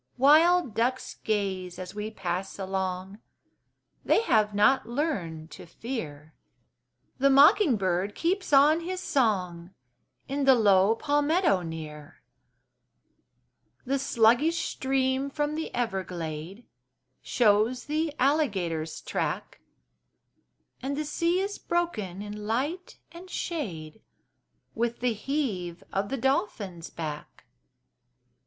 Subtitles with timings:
[0.17, 3.19] Wild ducks gaze as we pass along:
[4.03, 6.33] They have not learned to fear;
[7.19, 9.75] The mocking bird keeps on his song
[10.27, 12.23] In the low palmetto near;
[13.85, 16.65] The sluggish stream from the everglade
[17.21, 19.61] Shows the alligator's track,
[20.81, 24.01] And the sea is broken in light and shade
[24.73, 27.45] With the heave of the dolphin's back.